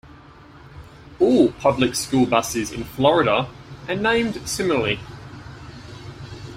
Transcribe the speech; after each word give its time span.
All 1.19 1.51
public 1.51 1.93
school 1.93 2.25
buses 2.25 2.71
in 2.71 2.83
Florida 2.85 3.47
are 3.87 3.95
named 3.95 4.49
similarly. 4.49 4.99